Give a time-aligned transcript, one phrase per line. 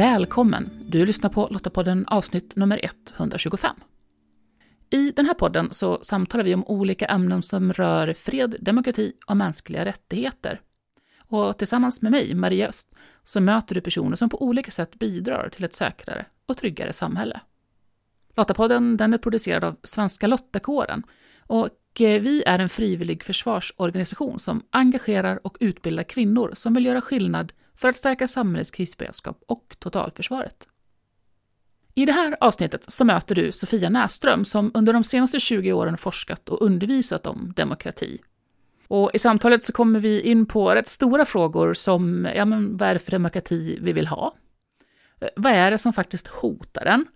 [0.00, 0.70] Välkommen!
[0.88, 2.80] Du lyssnar på Lottapodden avsnitt nummer
[3.16, 3.76] 125.
[4.90, 9.36] I den här podden så samtalar vi om olika ämnen som rör fred, demokrati och
[9.36, 10.60] mänskliga rättigheter.
[11.18, 12.94] Och tillsammans med mig, Maria Öst,
[13.24, 17.40] så möter du personer som på olika sätt bidrar till ett säkrare och tryggare samhälle.
[18.36, 21.02] Lottapodden den är producerad av Svenska Lottakåren
[21.38, 27.00] och eh, vi är en frivillig försvarsorganisation som engagerar och utbildar kvinnor som vill göra
[27.00, 30.68] skillnad för att stärka samhällets krisberedskap och totalförsvaret.
[31.94, 35.96] I det här avsnittet så möter du Sofia Näström som under de senaste 20 åren
[35.96, 38.20] forskat och undervisat om demokrati.
[38.88, 42.88] Och I samtalet så kommer vi in på rätt stora frågor som ja, men vad
[42.88, 44.34] är det för demokrati vi vill ha?
[45.36, 47.06] Vad är det som faktiskt hotar den?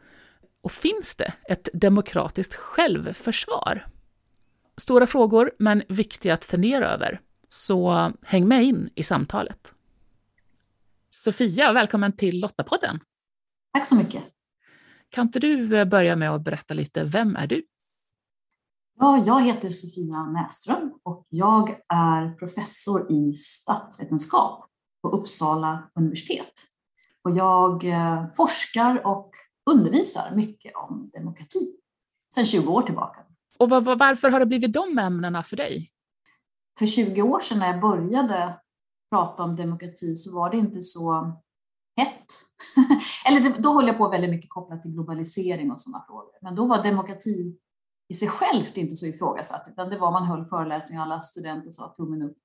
[0.62, 3.86] Och finns det ett demokratiskt självförsvar?
[4.76, 7.20] Stora frågor, men viktiga att fundera över.
[7.48, 9.73] Så häng med in i samtalet.
[11.16, 13.00] Sofia, välkommen till Lottapodden.
[13.72, 14.22] Tack så mycket.
[15.08, 17.66] Kan inte du eh, börja med att berätta lite, vem är du?
[18.98, 24.66] Ja, jag heter Sofia Näström och jag är professor i statsvetenskap
[25.02, 26.52] på Uppsala universitet.
[27.22, 29.30] Och jag eh, forskar och
[29.70, 31.76] undervisar mycket om demokrati
[32.34, 33.20] sedan 20 år tillbaka.
[33.58, 35.90] Och varför har det blivit de ämnena för dig?
[36.78, 38.58] För 20 år sedan när jag började
[39.14, 41.32] prata om demokrati så var det inte så
[41.96, 42.26] hett.
[43.26, 46.32] Eller då höll jag på väldigt mycket kopplat till globalisering och sådana frågor.
[46.42, 47.58] Men då var demokrati
[48.08, 51.70] i sig självt inte så ifrågasatt, utan det var man höll föreläsningar och alla studenter
[51.70, 52.36] sa tummen upp.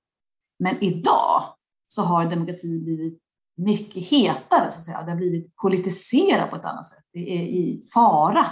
[0.59, 1.43] Men idag
[1.87, 3.21] så har demokrati blivit
[3.57, 5.01] mycket hetare, så att säga.
[5.01, 7.03] det har blivit politiserat på ett annat sätt.
[7.13, 8.45] Det är i fara.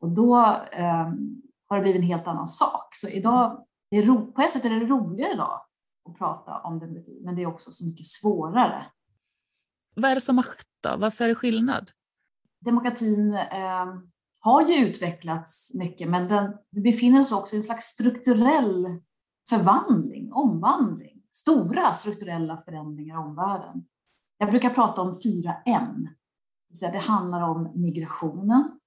[0.00, 0.38] Och då
[0.72, 1.08] eh,
[1.68, 2.94] har det blivit en helt annan sak.
[2.94, 5.60] Så idag, är ro, på ett sätt är det roligare idag
[6.08, 8.86] att prata om demokrati, men det är också så mycket svårare.
[9.96, 10.96] Vad är det som har skett då?
[10.96, 11.90] Varför är det skillnad?
[12.64, 13.86] Demokratin eh,
[14.40, 19.00] har ju utvecklats mycket, men den, vi befinner oss också i en slags strukturell
[19.48, 21.22] förvandling, omvandling.
[21.32, 23.84] Stora strukturella förändringar i omvärlden.
[24.38, 26.08] Jag brukar prata om fyra M.
[26.80, 28.78] Det handlar om migrationen.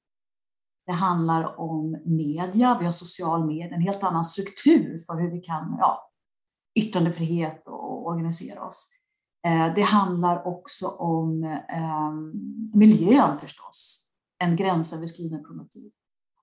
[0.85, 5.39] Det handlar om media, vi har social media, en helt annan struktur för hur vi
[5.39, 6.10] kan ja,
[6.75, 8.89] yttrandefrihet och organisera oss.
[9.47, 12.31] Eh, det handlar också om ehm,
[12.73, 15.93] miljön förstås, en gränsöverskridande problematik.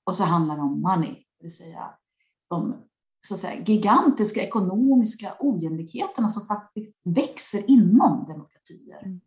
[0.05, 1.91] Och så handlar det om money, det vill säga
[2.51, 2.75] de
[3.27, 9.03] så att säga, gigantiska ekonomiska ojämlikheterna som faktiskt växer inom demokratier.
[9.05, 9.21] Mm.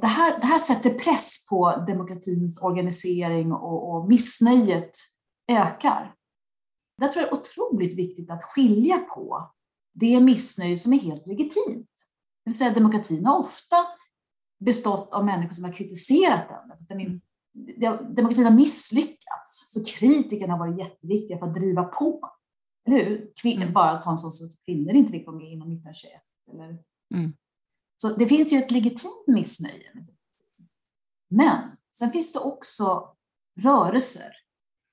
[0.00, 4.90] Det här, det här sätter press på demokratins organisering och, och missnöjet
[5.48, 6.14] ökar.
[6.98, 9.50] Det tror jag är otroligt viktigt att skilja på
[9.92, 11.88] det missnöje som är helt legitimt.
[12.44, 13.76] Det vill säga demokratin har ofta
[14.64, 16.48] bestått av människor som har kritiserat
[16.88, 17.20] den.
[18.14, 22.32] demokratin har misslyckats, så kritikerna har varit jätteviktiga för att driva på.
[22.86, 23.32] Eller hur?
[23.42, 23.72] Kvin mm.
[23.72, 26.12] Bara ta en sån sak som kvinnor inte fick vara med inom 1921.
[26.52, 26.78] Eller?
[27.14, 27.32] Mm.
[27.96, 30.06] Så det finns ju ett legitimt missnöje.
[31.30, 33.16] Men sen finns det också
[33.60, 34.32] rörelser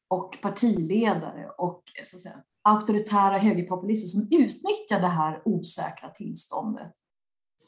[0.07, 6.91] och partiledare och så att säga, auktoritära högerpopulister som utnyttjar det här osäkra tillståndet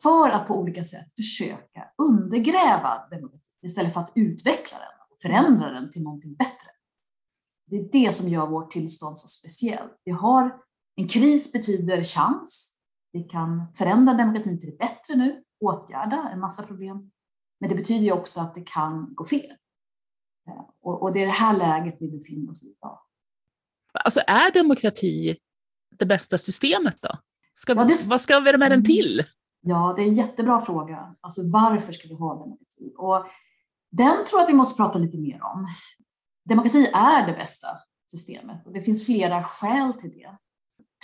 [0.04, 5.72] för att på olika sätt försöka undergräva demokratin istället för att utveckla den och förändra
[5.72, 6.68] den till någonting bättre.
[7.66, 10.02] Det är det som gör vårt tillstånd så speciellt.
[10.04, 10.62] Vi har
[10.96, 12.78] en kris betyder chans.
[13.12, 17.12] Vi kan förändra demokratin till det bättre nu, åtgärda en massa problem.
[17.60, 19.56] Men det betyder ju också att det kan gå fel.
[20.48, 23.00] Eh, och det är det här läget vi befinner oss i idag.
[24.02, 25.38] Alltså är demokrati
[26.00, 27.10] det bästa systemet då?
[27.54, 28.08] Ska, ja, det...
[28.10, 28.84] Vad ska vi med den mm.
[28.84, 29.24] till?
[29.62, 31.16] Ja, det är en jättebra fråga.
[31.22, 32.94] Alltså varför ska vi ha demokrati?
[32.98, 33.26] Och
[33.92, 35.68] den tror jag att vi måste prata lite mer om.
[36.50, 37.68] Demokrati är det bästa
[38.12, 40.38] systemet och det finns flera skäl till det.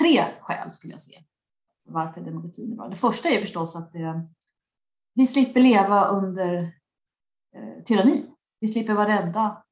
[0.02, 1.20] Tre skäl skulle jag säga
[1.88, 2.88] varför demokratin är bra.
[2.88, 4.22] Det första är förstås att eh,
[5.14, 6.64] vi slipper leva under
[7.56, 8.26] eh, tyranni.
[8.60, 9.64] Vi slipper vara rädda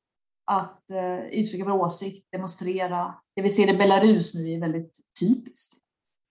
[0.45, 3.15] att eh, uttrycka vår åsikt, demonstrera.
[3.35, 5.75] Det vi ser i Belarus nu är väldigt typiskt.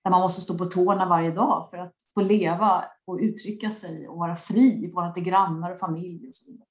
[0.05, 4.09] Där man måste stå på tårna varje dag för att få leva och uttrycka sig
[4.09, 6.69] och vara fri i förhållande till grannar och familj och så vidare.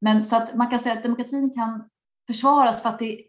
[0.00, 1.88] Men så att man kan säga att demokratin kan
[2.26, 3.26] försvaras för att det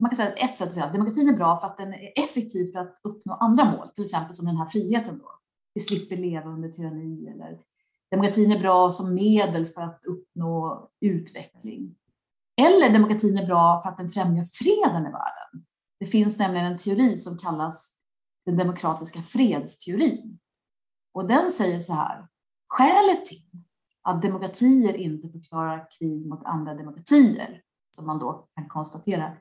[0.00, 1.94] man kan säga att ett sätt att säga att demokratin är bra för att den
[1.94, 5.30] är effektiv för att uppnå andra mål, till exempel som den här friheten då.
[5.74, 7.58] Vi slipper leva under tyranni eller
[8.10, 11.94] demokratin är bra som medel för att uppnå utveckling.
[12.60, 15.64] Eller demokratin är bra för att den främjar freden i världen.
[16.00, 17.94] Det finns nämligen en teori som kallas
[18.46, 20.38] den demokratiska fredsteorin.
[21.14, 22.28] Och den säger så här,
[22.68, 23.62] skälet till
[24.02, 27.62] att demokratier inte förklarar krig mot andra demokratier,
[27.96, 29.36] som man då kan konstatera,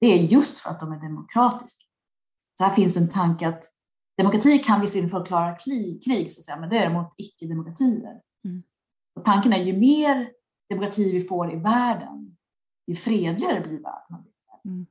[0.00, 1.84] det är just för att de är demokratiska.
[2.58, 3.64] Så här finns en tanke att
[4.16, 8.20] demokrati kan visserligen förklara krig, krig så att säga, men det är mot icke-demokratier.
[8.44, 8.62] Mm.
[9.14, 10.30] Och tanken är ju mer
[10.68, 12.36] demokrati vi får i världen,
[12.86, 14.24] ju fredligare blir världen.
[14.64, 14.86] Mm.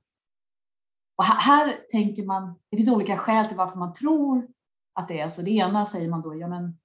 [1.22, 4.48] Och här, här, tänker man, det finns olika skäl till varför man tror
[5.00, 5.42] att det är så.
[5.42, 6.78] Det ena säger man då, ja men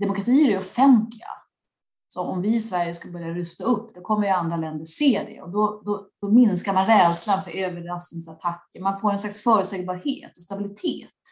[0.00, 1.28] demokratier är offentliga.
[2.08, 5.24] Så om vi i Sverige ska börja rusta upp, då kommer ju andra länder se
[5.28, 8.80] det och då, då, då minskar man rädslan för överraskningsattacker.
[8.80, 11.22] Man får en slags förutsägbarhet och stabilitet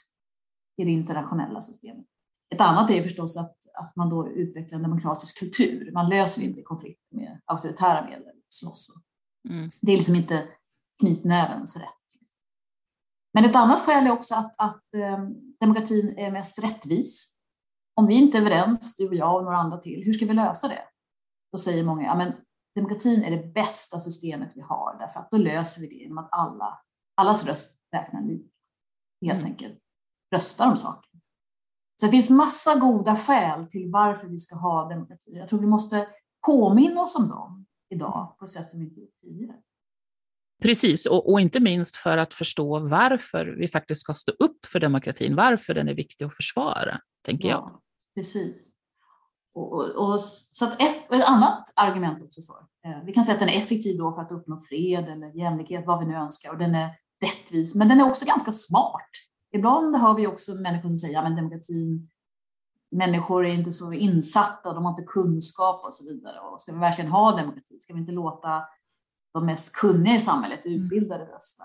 [0.76, 2.06] i det internationella systemet.
[2.54, 5.92] Ett annat är förstås att, att man då utvecklar en demokratisk kultur.
[5.92, 8.88] Man löser inte konflikter med auktoritära medel, slåss.
[9.48, 9.68] Mm.
[9.80, 10.48] Det är liksom inte
[11.00, 11.99] knytnävens rätt.
[13.32, 15.18] Men ett annat skäl är också att, att eh,
[15.60, 17.36] demokratin är mest rättvis.
[17.94, 20.34] Om vi inte är överens, du och jag och några andra till, hur ska vi
[20.34, 20.82] lösa det?
[21.52, 22.32] Då säger många, ja men
[22.74, 26.28] demokratin är det bästa systemet vi har, därför att då löser vi det genom att
[26.32, 26.80] alla,
[27.14, 28.50] allas röst räknar lika.
[29.24, 29.50] Helt mm.
[29.50, 29.78] enkelt
[30.34, 31.10] röstar om saker.
[32.00, 35.30] Så det finns massa goda skäl till varför vi ska ha demokrati.
[35.34, 36.08] Jag tror vi måste
[36.46, 39.56] påminna oss om dem idag på ett sätt som vi inte gjort tidigare.
[40.60, 44.80] Precis, och, och, inte minst för att förstå varför vi faktiskt ska stå upp för
[44.80, 47.80] demokratin, varför den är viktig att försvara, tänker ja, jag.
[48.14, 48.72] Precis.
[49.54, 53.34] Och, och, och, så att ett, ett annat argument också för, eh, vi kan säga
[53.34, 56.50] att den är effektiv då för att uppnå fred eller jämlikhet, vad vi nu önskar,
[56.50, 56.90] och den är
[57.20, 59.10] rättvis, men den är också ganska smart.
[59.52, 62.10] Ibland hör vi också människor som säger att demokratin,
[62.90, 66.40] människor är inte så insatta, de har inte kunskap och så vidare.
[66.40, 67.80] Och ska vi verkligen ha demokrati?
[67.80, 68.62] Ska vi inte låta
[69.32, 70.82] de mest kunniga i samhället, mm.
[70.82, 71.64] utbildade rösta?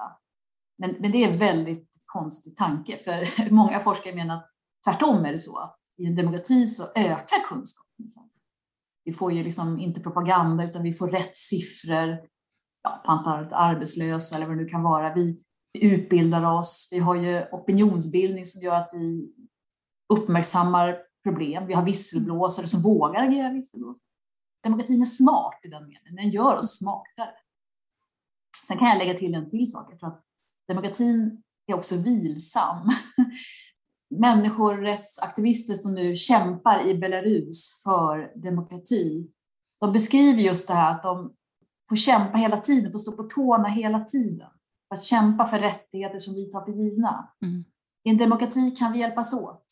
[0.78, 4.50] Men, men det är en väldigt konstig tanke, för många forskare menar att
[4.86, 8.30] tvärtom är det så att i en demokrati så ökar kunskapen.
[9.04, 12.20] Vi får ju liksom inte propaganda utan vi får rätt siffror
[12.84, 15.14] ja, på antalet arbetslösa eller vad det nu kan vara.
[15.14, 15.42] Vi,
[15.74, 19.34] vi utbildar oss, vi har ju opinionsbildning som gör att vi
[20.14, 21.68] uppmärksammar problem.
[21.68, 24.08] Vi har visselblåsare som vågar agera visselblåsare.
[24.64, 27.32] Demokratin är smart i den meningen, den gör oss smartare.
[28.68, 30.24] Sen kan jag lägga till en till sak, jag tror att
[30.68, 32.90] demokratin är också vilsam.
[34.10, 39.32] Människorättsaktivister som nu kämpar i Belarus för demokrati,
[39.80, 41.34] de beskriver just det här att de
[41.90, 44.50] får kämpa hela tiden, får stå på tårna hela tiden
[44.90, 47.30] att kämpa för rättigheter som vi tar för givna.
[47.42, 47.64] Mm.
[48.04, 49.66] I en demokrati kan vi hjälpas åt.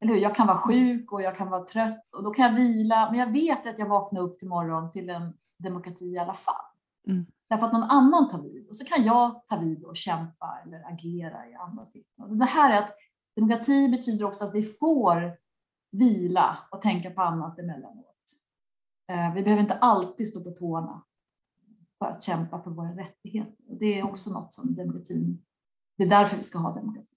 [0.00, 0.20] Eller hur?
[0.20, 3.20] Jag kan vara sjuk och jag kan vara trött och då kan jag vila, men
[3.20, 6.64] jag vet att jag vaknar upp till morgon till en demokrati i alla fall.
[7.08, 7.26] Mm.
[7.50, 10.92] Därför att någon annan tar vid och så kan jag ta vid och kämpa eller
[10.92, 12.38] agera i andra tillfällen.
[12.38, 12.96] Det här är att
[13.36, 15.36] demokrati betyder också att vi får
[15.92, 18.06] vila och tänka på annat emellanåt.
[19.12, 21.02] Eh, vi behöver inte alltid stå på tårna
[21.98, 23.78] för att kämpa för våra rättigheter.
[23.80, 25.42] Det är också något som demokratin,
[25.98, 27.14] det är därför vi ska ha demokrati.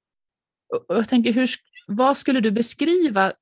[0.87, 1.49] Jag tänker, hur,
[1.87, 3.33] vad skulle du beskriva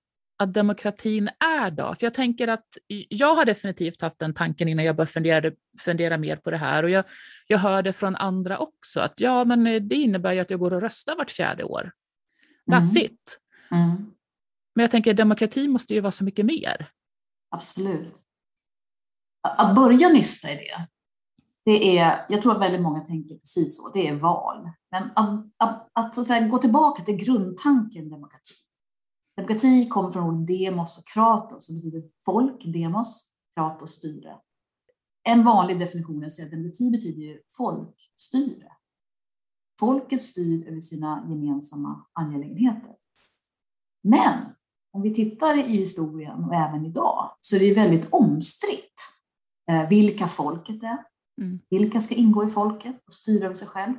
[0.41, 1.95] att demokratin är då?
[1.95, 2.77] För jag tänker att
[3.09, 6.83] jag har definitivt haft den tanken innan jag började fundera, fundera mer på det här
[6.83, 7.03] och jag,
[7.47, 10.73] jag hör det från andra också att ja, men det innebär ju att jag går
[10.73, 11.91] och röstar vart fjärde år.
[12.71, 13.03] That's mm.
[13.03, 13.39] it.
[13.71, 13.95] Mm.
[14.75, 16.87] Men jag tänker demokrati måste ju vara så mycket mer.
[17.49, 18.21] Absolut.
[19.41, 20.87] Att börja nysta i det,
[21.65, 24.69] det är, jag tror att väldigt många tänker precis så, det är val.
[24.91, 28.53] Men att, att, att, att säga, gå tillbaka till grundtanken demokrati.
[29.41, 34.37] Demokrati kommer från ordet demos och kratos, som betyder folk, demos, kratos, styre.
[35.23, 38.71] En vanlig definition är att demokrati betyder ju folkstyre.
[39.79, 42.95] Folket styr över sina gemensamma angelägenheter.
[44.03, 44.37] Men
[44.93, 49.01] om vi tittar i historien och även idag så är det väldigt omstritt
[49.69, 51.59] eh, vilka folket är, Mm.
[51.69, 53.93] Vilka ska ingå i folket och styra över sig själv?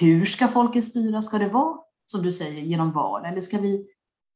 [0.00, 1.22] Hur ska folket styra?
[1.22, 3.24] Ska det vara, som du säger, genom val?
[3.24, 3.86] Eller ska vi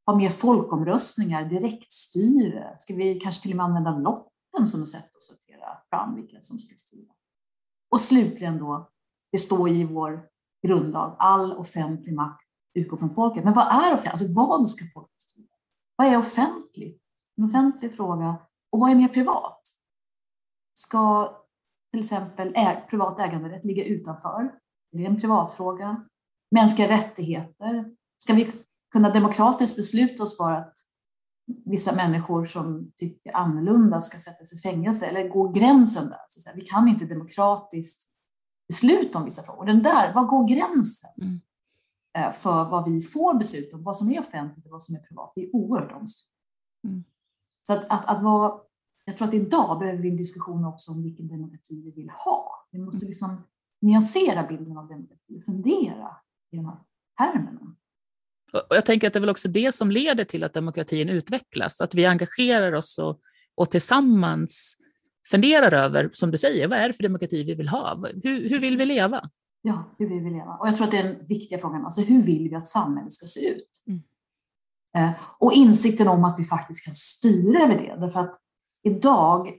[0.07, 2.75] ha mer folkomröstningar, direktstyre?
[2.79, 6.41] Ska vi kanske till och med använda lotten som ett sätt att sortera fram vilka
[6.41, 7.13] som ska styra?
[7.91, 8.91] Och slutligen då,
[9.33, 10.29] det står i vår
[10.67, 13.45] grundlag, all offentlig makt utgår från folket.
[13.45, 14.13] Men vad är offentligt?
[14.13, 15.47] Alltså vad ska folket styra?
[15.97, 17.03] Vad är offentligt?
[17.37, 18.37] En offentlig fråga.
[18.73, 19.63] Och vad är mer privat?
[20.75, 21.35] Ska
[21.93, 24.55] till exempel äg, privat äganderätt ligga utanför?
[24.93, 26.05] Det är en privatfråga.
[26.51, 27.97] Mänskliga rättigheter.
[28.19, 28.53] Ska vi
[28.93, 30.75] kunna demokratiskt besluta oss för att
[31.65, 35.07] vissa människor som tycker annorlunda ska sättas i fängelse?
[35.07, 36.19] Eller går gränsen där?
[36.29, 38.13] Så vi kan inte demokratiskt
[38.69, 39.67] besluta om vissa frågor.
[39.67, 41.11] Den där, var går gränsen?
[41.23, 41.41] Mm.
[42.19, 45.01] Eh, för vad vi får besluta om, vad som är offentligt och vad som är
[45.01, 45.33] privat.
[45.35, 46.33] Det är oerhört omstritt.
[46.85, 47.05] Mm.
[47.67, 48.61] Så att, att, att vara
[49.09, 52.67] jag tror att idag behöver vi en diskussion också om vilken demokrati vi vill ha.
[52.71, 53.43] Vi måste liksom
[53.81, 56.17] nyansera bilden av demokrati och fundera
[56.51, 56.79] i de här
[57.19, 57.77] termerna.
[58.53, 61.81] Och jag tänker att det är väl också det som leder till att demokratin utvecklas,
[61.81, 63.21] att vi engagerar oss och,
[63.55, 64.77] och tillsammans
[65.31, 68.07] funderar över, som du säger, vad är det för demokrati vi vill ha?
[68.23, 69.31] Hur, hur vill vi leva?
[69.63, 70.57] Ja, hur vill vi leva?
[70.61, 73.13] Och jag tror att det är den viktiga frågan, alltså hur vill vi att samhället
[73.13, 73.83] ska se ut?
[73.87, 74.03] Mm.
[74.97, 78.41] Eh, och insikten om att vi faktiskt kan styra över det, därför att
[78.85, 79.53] idag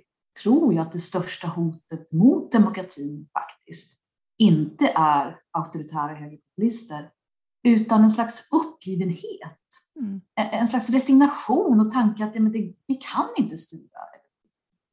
[0.43, 4.01] tror jag att det största hotet mot demokratin faktiskt
[4.37, 7.09] inte är auktoritära högerpopulister,
[7.63, 9.57] utan en slags uppgivenhet.
[9.99, 10.21] Mm.
[10.35, 13.99] En slags resignation och tanke att ja, men det, vi kan inte styra.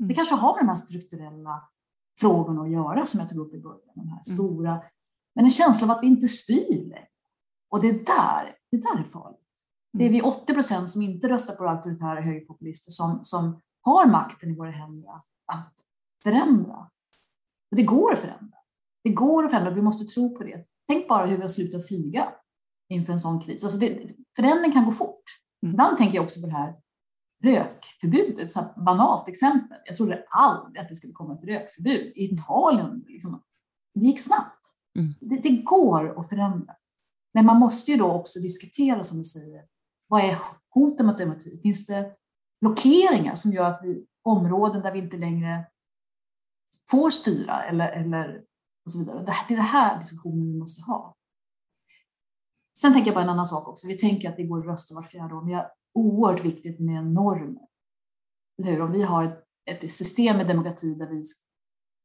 [0.01, 0.09] Mm.
[0.09, 1.69] Det kanske har med de här strukturella
[2.21, 3.95] frågorna att göra som jag tog upp i början.
[3.95, 4.37] De här mm.
[4.37, 4.83] stora,
[5.35, 7.09] men en känsla av att vi inte styr längre.
[7.71, 9.41] Och det där, det där är farligt.
[9.93, 14.51] Det är vi 80 procent som inte röstar på auktoritära högerpopulister som, som har makten
[14.51, 15.75] i våra händer att, att
[16.23, 16.77] förändra.
[17.71, 18.57] Och det går att förändra.
[19.05, 20.67] Det går att förändra, vi måste tro på det.
[20.89, 22.33] Tänk bara hur vi har slutat flyga
[22.95, 23.65] inför en sån kris.
[23.65, 25.25] Alltså det, förändring kan gå fort.
[25.63, 25.75] Mm.
[25.75, 26.75] Ibland tänker jag också på det här
[27.45, 29.79] rökförbudet, ett banalt exempel.
[29.85, 32.13] Jag trodde aldrig att det skulle komma ett rökförbud.
[32.17, 33.43] I Italien, liksom,
[33.95, 34.67] det gick snabbt.
[34.99, 35.15] Mm.
[35.21, 36.75] Det, det, går att förändra.
[37.35, 39.65] Men man måste ju då också diskutera, som du säger,
[40.09, 40.39] vad är
[40.71, 41.59] hoten mot demokrati?
[41.63, 42.13] Finns det
[42.61, 45.67] blockeringar som gör att vi områden där vi inte längre
[46.91, 48.43] får styra eller, eller
[48.85, 49.25] och så vidare.
[49.49, 51.15] Det är det här diskussionen vi måste ha.
[52.79, 53.89] Sen tänker jag på en annan sak också.
[53.89, 56.81] Vi tänker att vi går och röstar vart fjärde år, men det är oerhört viktigt
[56.81, 57.69] med normer.
[58.63, 58.81] Hur?
[58.81, 61.25] Om vi har ett, ett system med demokrati där vi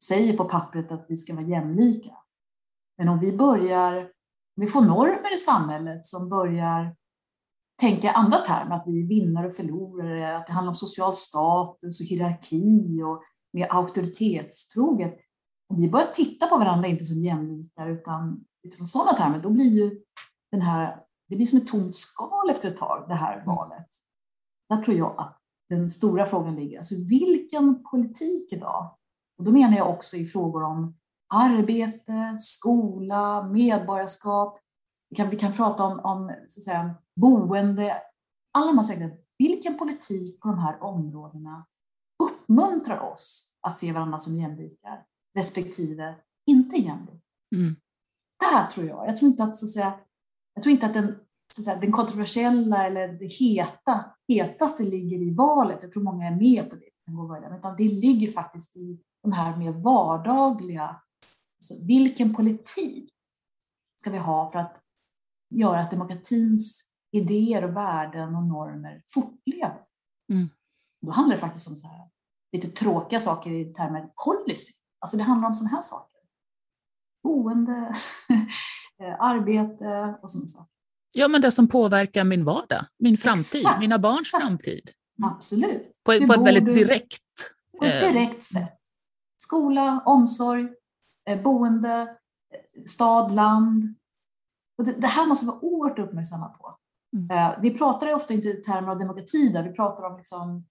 [0.03, 2.11] säger på pappret att vi ska vara jämlika.
[2.97, 4.01] Men om vi börjar,
[4.57, 6.95] om vi får normer i samhället som börjar
[7.79, 11.15] tänka i andra termer, att vi är vinnare och förlorare, att det handlar om social
[11.15, 13.23] status och hierarki och
[13.53, 15.17] mer auktoritetstroget.
[15.69, 19.71] Om vi börjar titta på varandra inte som jämlikar utan utifrån sådana termer, då blir
[19.71, 20.01] ju
[20.51, 23.45] den här, det blir som ett tomt skal efter ett tag, det här mm.
[23.45, 23.87] valet.
[24.69, 25.37] Där tror jag att
[25.69, 26.77] den stora frågan ligger.
[26.77, 28.95] Alltså vilken politik idag?
[29.37, 30.97] Och då menar jag också i frågor om
[31.33, 34.59] arbete, skola, medborgarskap.
[35.09, 38.01] Vi kan, vi kan prata om, om så att säga, boende.
[38.53, 39.15] Alla de här sakerna.
[39.37, 41.65] Vilken politik på de här områdena
[42.23, 46.15] uppmuntrar oss att se varandra som jämlikar respektive
[46.47, 47.21] inte jämlikar?
[47.55, 47.75] Mm.
[48.39, 49.07] Där tror jag.
[49.07, 49.99] Jag tror inte att, så att säga,
[50.59, 51.19] jag tror inte att den,
[51.53, 55.83] så att säga, den kontroversiella eller det heta, hetaste ligger i valet.
[55.83, 57.55] Jag tror många är med på det.
[57.57, 61.01] Utan det ligger faktiskt i de här mer vardagliga.
[61.57, 63.13] Alltså, vilken politik
[64.01, 64.81] ska vi ha för att
[65.55, 69.81] göra att demokratins idéer och värden och normer fortlever?
[70.31, 70.49] Mm.
[71.01, 72.09] Då handlar det faktiskt om så här,
[72.51, 74.73] lite tråkiga saker i termer policy.
[74.99, 76.19] Alltså det handlar om sådana här saker.
[77.23, 77.95] Boende,
[79.19, 80.71] arbete och sådana saker.
[81.13, 84.43] Ja, men det som påverkar min vardag, min framtid, exakt, mina barns exakt.
[84.43, 84.89] framtid.
[85.23, 85.81] Absolut.
[86.03, 87.23] På, på ett väldigt direkt...
[87.79, 88.79] På ett eh, direkt sätt.
[89.37, 90.67] Skola, omsorg,
[91.29, 92.17] eh, boende,
[92.85, 93.95] stad, land.
[94.77, 96.75] Och det, det här måste vi vara oerhört uppmärksamma på.
[97.17, 97.61] Mm.
[97.61, 100.65] Vi pratar ofta inte i termer av demokrati där, vi pratar om liksom,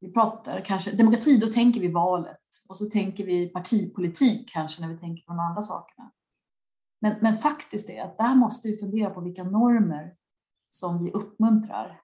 [0.00, 2.38] vi pratar kanske, demokrati, då tänker vi valet
[2.68, 6.10] och så tänker vi partipolitik kanske när vi tänker på de andra sakerna.
[7.04, 10.14] Men, men faktiskt är att där måste vi fundera på vilka normer
[10.70, 12.00] som vi uppmuntrar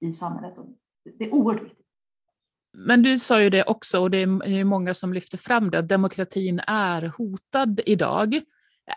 [0.00, 0.58] i samhället.
[0.58, 0.66] Och
[1.18, 1.86] det är oerhört viktigt.
[2.72, 5.88] Men du sa ju det också, och det är många som lyfter fram det, att
[5.88, 8.34] demokratin är hotad idag.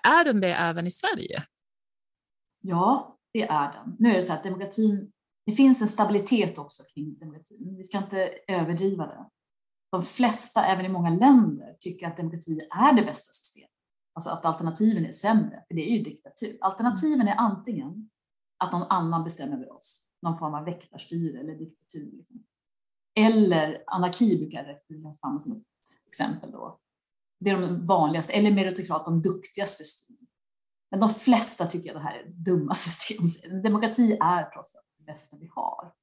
[0.03, 1.43] Är den det även i Sverige?
[2.61, 3.95] Ja, det är den.
[3.99, 5.11] Nu är det så att demokratin,
[5.45, 7.75] det finns en stabilitet också kring demokratin.
[7.77, 9.25] Vi ska inte överdriva det.
[9.91, 13.72] De flesta, även i många länder, tycker att demokrati är det bästa systemet.
[14.13, 16.57] Alltså att alternativen är sämre, för det är ju diktatur.
[16.61, 18.09] Alternativen är antingen
[18.57, 22.11] att någon annan bestämmer över oss, någon form av väktarstyre eller diktatur.
[22.11, 22.43] Liksom.
[23.15, 25.63] Eller anarki brukar räknas fram som ett
[26.07, 26.51] exempel.
[26.51, 26.79] Då.
[27.39, 30.27] Det är de vanligaste, eller meritokrat, de duktigaste systemen.
[30.91, 33.61] Men de flesta tycker att det här är dumma system.
[33.61, 35.93] Demokrati är trots allt det bästa vi har.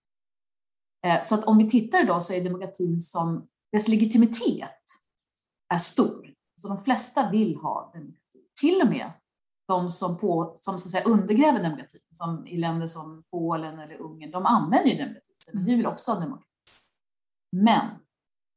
[1.06, 4.84] Eh, så att om vi tittar idag så är demokratin som, dess legitimitet
[5.74, 6.34] är stor.
[6.62, 8.38] Så de flesta vill ha demokrati.
[8.60, 9.12] Till och med
[9.68, 13.96] de som, på, som så att säga, undergräver demokratin, som i länder som Polen eller
[13.96, 16.46] Ungern, de använder ju demokrati, men vi vill också ha demokrati.
[17.56, 17.86] Men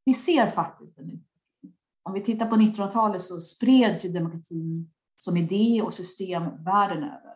[0.05, 1.73] vi ser faktiskt en utveckling.
[2.03, 7.33] Om vi tittar på 1900-talet så spreds ju demokratin som idé och system världen över.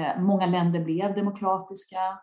[0.00, 2.18] Eh, många länder blev demokratiska.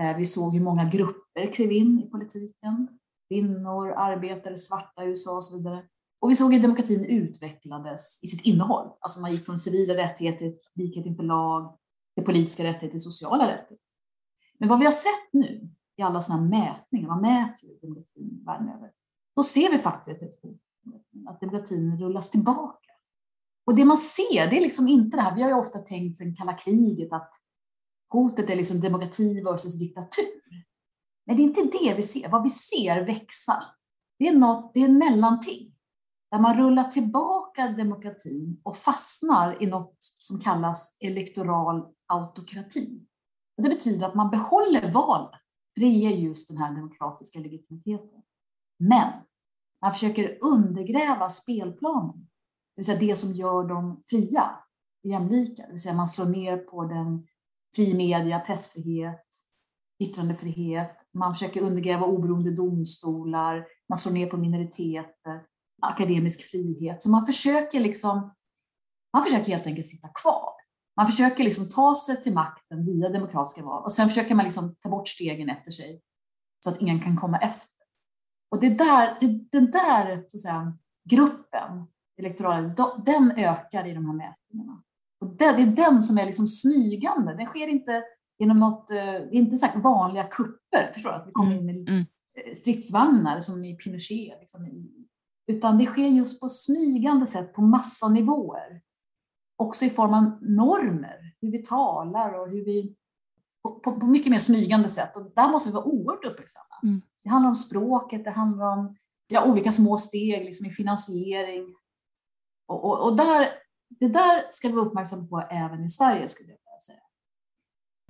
[0.00, 2.88] Eh, vi såg hur många grupper klev in i politiken.
[3.28, 5.82] kvinnor, arbetare, svarta i USA och så vidare.
[6.24, 8.90] Och vi såg hur demokratin utvecklades i sitt innehåll.
[9.00, 11.78] Alltså man gick från civila rättigheter, likhet inför lag,
[12.14, 13.86] till politiska rättigheter, till sociala rättigheter.
[14.58, 18.68] Men vad vi har sett nu i alla sådana mätningar, man mäter ju demokratin världen
[18.68, 18.90] över,
[19.36, 20.60] då ser vi faktiskt ett hot
[21.28, 22.90] att demokratin rullas tillbaka.
[23.66, 26.18] Och det man ser, det är liksom inte det här, vi har ju ofta tänkt
[26.18, 27.32] sedan kalla kriget att
[28.10, 30.64] hotet är liksom demokrati versus diktatur.
[31.26, 32.28] Men det är inte det vi ser.
[32.28, 33.64] Vad vi ser växa,
[34.18, 35.73] det är, något, det är en mellanting.
[36.34, 43.06] Där man rullar tillbaka demokratin och fastnar i något som kallas elektoral autokrati.
[43.56, 45.40] Och det betyder att man behåller valet,
[45.74, 48.22] för det ger just den här demokratiska legitimiteten.
[48.78, 49.12] Men
[49.82, 54.50] man försöker undergräva spelplanen, det vill säga det som gör dem fria,
[55.04, 55.62] och jämlika.
[55.66, 57.26] Det vill säga man slår ner på den
[57.76, 59.26] fri media, pressfrihet,
[59.98, 60.96] yttrandefrihet.
[61.12, 63.66] Man försöker undergräva oberoende domstolar.
[63.88, 65.46] Man slår ner på minoriteter,
[65.84, 67.02] akademisk frihet.
[67.02, 68.34] Så man försöker liksom,
[69.12, 70.50] man försöker helt enkelt sitta kvar.
[70.96, 74.74] Man försöker liksom ta sig till makten via demokratiska val och sen försöker man liksom
[74.82, 76.00] ta bort stegen efter sig
[76.64, 77.84] så att ingen kan komma efter.
[78.50, 80.78] Och det där, det, den där så säga,
[81.10, 81.86] gruppen,
[82.18, 82.74] elektoralen,
[83.06, 84.82] den ökar i de här mätningarna.
[85.20, 87.34] Och det, det är den som är liksom smygande.
[87.34, 88.02] Den sker inte
[88.38, 91.16] genom något, eh, det är inte så vanliga kupper, förstår du?
[91.16, 92.06] Att vi kommer mm, in med mm.
[92.56, 94.40] Stridsvagnar som i Pinochet.
[94.40, 94.66] Liksom,
[95.46, 98.82] utan det sker just på smygande sätt på massa nivåer.
[99.56, 102.96] Också i form av normer, hur vi talar och hur vi
[103.62, 105.16] på, på, på mycket mer smygande sätt.
[105.16, 106.80] Och där måste vi vara oerhört uppmärksamma.
[106.82, 107.02] Mm.
[107.22, 108.96] Det handlar om språket, det handlar om
[109.26, 111.74] ja, olika små steg liksom i finansiering.
[112.66, 113.48] Och, och, och där,
[113.88, 116.98] det där ska vi vara uppmärksamma på även i Sverige, skulle jag vilja säga.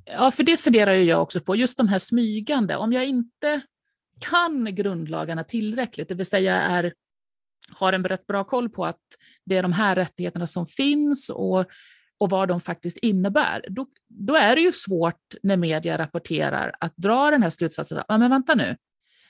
[0.04, 2.76] Ja, för det funderar ju jag också på, just de här smygande.
[2.76, 3.60] Om jag inte
[4.18, 6.94] kan grundlagarna tillräckligt, det vill säga är,
[7.72, 9.00] har en rätt bra koll på att
[9.46, 11.64] det är de här rättigheterna som finns och,
[12.18, 16.96] och vad de faktiskt innebär, då, då är det ju svårt när media rapporterar att
[16.96, 18.76] dra den här slutsatsen, ja, men vänta nu,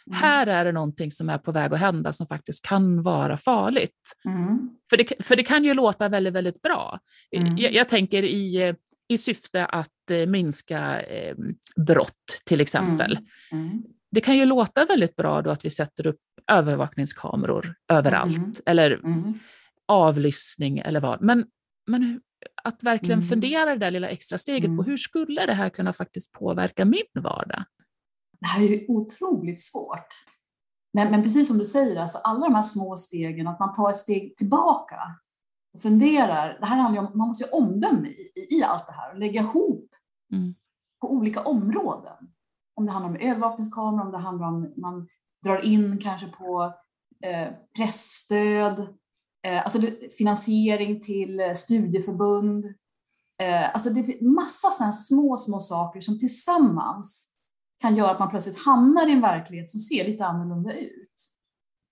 [0.06, 0.18] Mm.
[0.18, 4.16] Här är det någonting som är på väg att hända som faktiskt kan vara farligt.
[4.24, 4.70] Mm.
[4.90, 6.98] För, det, för det kan ju låta väldigt, väldigt bra.
[7.36, 7.56] Mm.
[7.58, 8.74] Jag, jag, tänker i,
[9.08, 11.36] i syfte att eh, minska eh,
[11.86, 13.18] brott till exempel.
[13.52, 13.66] Mm.
[13.66, 13.82] Mm.
[14.10, 16.20] Det kan ju låta väldigt bra då att vi sätter upp
[16.52, 18.54] övervakningskameror överallt mm.
[18.66, 19.00] eller
[19.88, 21.22] avlyssning eller vad.
[21.22, 21.46] Men,
[21.86, 22.20] men
[22.62, 26.32] att verkligen fundera det där lilla extra steget på hur skulle det här kunna faktiskt
[26.32, 27.64] påverka min vardag?
[28.44, 30.08] det här är ju otroligt svårt.
[30.92, 33.90] Men, men precis som du säger, alltså alla de här små stegen, att man tar
[33.90, 35.00] ett steg tillbaka
[35.74, 36.58] och funderar.
[36.60, 39.40] Det här handlar om, man måste ju omdöme i, i, allt det här och lägga
[39.40, 39.88] ihop
[40.32, 40.54] mm.
[41.00, 42.16] på olika områden.
[42.74, 45.08] Om det handlar om övervakningskameror, om det handlar om man
[45.44, 46.74] drar in kanske på
[47.24, 48.78] eh, pressstöd,
[49.46, 49.80] eh, alltså
[50.18, 52.64] finansiering till eh, studieförbund.
[53.42, 57.30] Eh, alltså det är massa sådana små, små saker som tillsammans
[57.80, 61.30] kan göra att man plötsligt hamnar i en verklighet som ser lite annorlunda ut.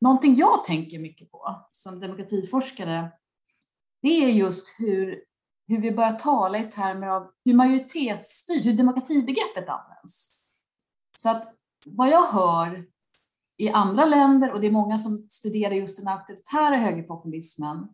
[0.01, 3.13] Någonting jag tänker mycket på som demokratiforskare,
[4.03, 5.25] det är just hur,
[5.69, 10.45] hur vi börjar tala i termer av hur majoritetsstyrd, hur demokratibegreppet används.
[11.19, 11.55] Så att
[11.87, 12.87] vad jag hör
[13.57, 17.89] i andra länder, och det är många som studerar just den auktoritära högerpopulismen,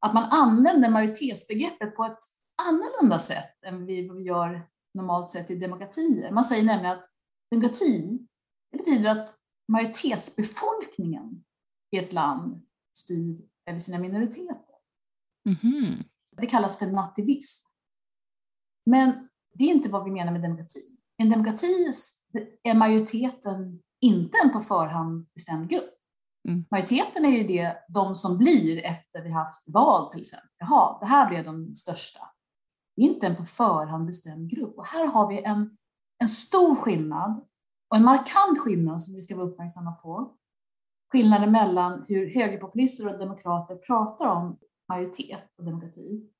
[0.00, 2.18] att man använder majoritetsbegreppet på ett
[2.62, 6.30] annorlunda sätt än vi gör normalt sett i demokratier.
[6.30, 7.10] Man säger nämligen att
[7.50, 8.18] Demokrati,
[8.70, 11.44] det betyder att majoritetsbefolkningen
[11.90, 12.66] i ett land
[12.98, 14.56] styr över sina minoriteter.
[15.48, 16.04] Mm-hmm.
[16.36, 17.68] Det kallas för nativism.
[18.86, 20.98] Men det är inte vad vi menar med demokrati.
[21.18, 21.92] I en demokrati
[22.62, 25.94] är majoriteten inte en på förhand bestämd grupp.
[26.48, 26.64] Mm.
[26.70, 30.48] Majoriteten är ju det, de som blir efter vi haft val till exempel.
[30.58, 32.20] Jaha, det här blev de största.
[32.96, 34.78] Det är inte en på förhand bestämd grupp.
[34.78, 35.78] Och här har vi en
[36.18, 37.44] en stor skillnad
[37.90, 40.34] och en markant skillnad som vi ska vara uppmärksamma på.
[41.12, 44.58] Skillnaden mellan hur högerpopulister och demokrater pratar om
[44.88, 46.30] majoritet och demokrati.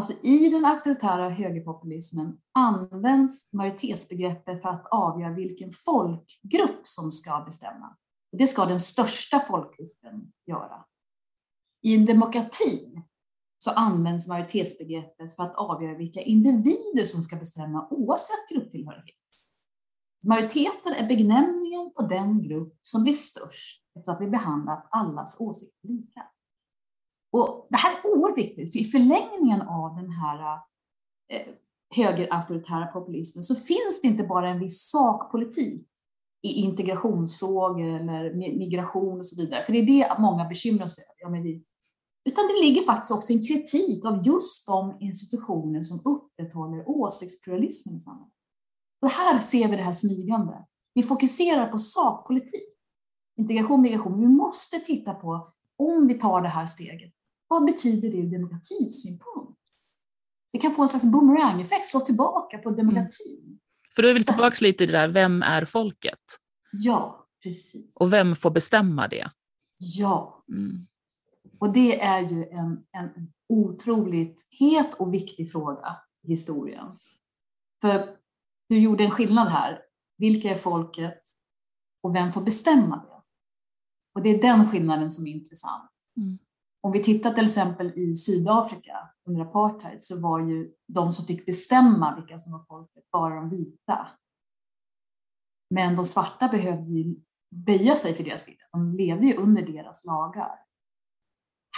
[0.00, 7.96] Alltså i den auktoritära högerpopulismen används majoritetsbegreppet för att avgöra vilken folkgrupp som ska bestämma.
[8.32, 10.84] Det ska den största folkgruppen göra.
[11.82, 13.02] I en demokrati
[13.58, 19.16] så används majoritetsbegreppet för att avgöra vilka individer som ska bestämma oavsett grupptillhörighet.
[20.24, 25.88] Majoriteten är benämningen på den grupp som blir störst efter att vi behandlat allas åsikter
[25.88, 26.22] lika.
[27.36, 30.58] Och det här är oerhört viktigt, för i förlängningen av den här
[31.32, 31.46] eh,
[31.94, 35.88] högerauktoritära populismen så finns det inte bara en viss sakpolitik
[36.42, 39.62] i integrationsfrågor eller migration och så vidare.
[39.62, 41.38] För det är det många bekymrar sig över.
[42.24, 48.00] utan det ligger faktiskt också en kritik av just de institutioner som upprätthåller åsiktspluralismen i
[48.00, 48.32] samhället.
[49.00, 50.66] Och här ser vi det här smygande.
[50.94, 52.78] Vi fokuserar på sakpolitik,
[53.38, 54.20] integration, migration.
[54.20, 57.15] Vi måste titta på, om vi tar det här steget,
[57.48, 59.60] vad betyder det ur demokratisynpunkt?
[60.52, 63.44] Det kan få en slags boomerang-effekt, slå tillbaka på demokratin.
[63.44, 63.58] Mm.
[63.94, 66.20] För då är vi tillbaka lite i det där, vem är folket?
[66.72, 67.96] Ja, precis.
[67.96, 69.30] Och vem får bestämma det?
[69.78, 70.44] Ja.
[70.48, 70.86] Mm.
[71.58, 76.86] Och det är ju en, en otroligt het och viktig fråga i historien.
[77.80, 78.16] För
[78.68, 79.82] du gjorde en skillnad här.
[80.18, 81.22] Vilka är folket
[82.02, 83.22] och vem får bestämma det?
[84.14, 85.90] Och det är den skillnaden som är intressant.
[86.16, 86.38] Mm.
[86.80, 91.46] Om vi tittar till exempel i Sydafrika under apartheid så var ju de som fick
[91.46, 94.08] bestämma vilka som var folket bara de vita.
[95.70, 97.16] Men de svarta behövde ju
[97.50, 98.64] böja sig för deras vilja.
[98.72, 100.58] De levde ju under deras lagar.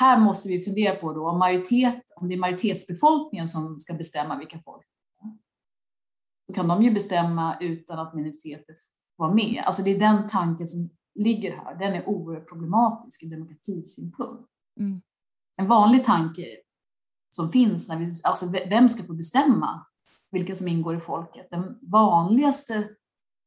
[0.01, 4.39] Här måste vi fundera på då om, majoritet, om det är majoritetsbefolkningen som ska bestämma
[4.39, 4.87] vilka folk
[6.49, 8.77] då kan de ju bestämma utan att minoriteter
[9.17, 9.63] var med.
[9.67, 11.75] Alltså det är den tanken som ligger här.
[11.79, 14.51] Den är oerhört problematisk ur demokratisynpunkt.
[14.79, 15.01] Mm.
[15.57, 16.47] En vanlig tanke
[17.31, 19.87] som finns när vi, alltså vem ska få bestämma
[20.31, 21.47] vilka som ingår i folket?
[21.51, 22.89] Den vanligaste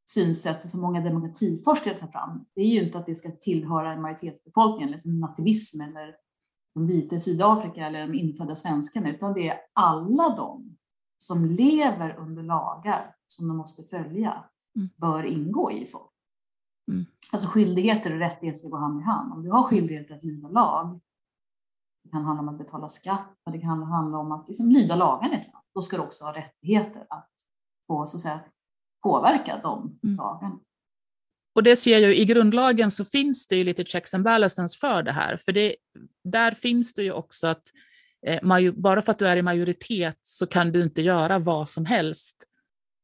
[0.09, 4.01] synsättet som många demokratiforskare tar fram, det är ju inte att det ska tillhöra en
[4.01, 6.15] majoritetsbefolkning, eller som nativism eller
[6.73, 10.77] de vita i Sydafrika eller de infödda svenskarna, utan det är alla de
[11.17, 14.43] som lever under lagar som de måste följa
[14.75, 14.89] mm.
[14.95, 16.11] bör ingå i folk.
[16.91, 17.05] Mm.
[17.31, 19.33] Alltså skyldigheter och rättigheter ska gå hand i hand.
[19.33, 20.99] Om du har skyldighet att lyda lag,
[22.11, 24.95] det kan handla om att betala skatt, och det kan handla om att liksom lyda
[24.95, 25.41] lagarna i.
[25.75, 27.29] Då ska du också ha rättigheter att
[27.87, 28.39] få så att säga,
[29.03, 30.15] påverka de mm.
[30.15, 30.59] lagarna.
[31.55, 35.03] Och det ser jag i grundlagen så finns det ju lite checks and balances för
[35.03, 35.75] det här, för det,
[36.23, 37.63] där finns det ju också att
[38.27, 41.85] eh, bara för att du är i majoritet så kan du inte göra vad som
[41.85, 42.37] helst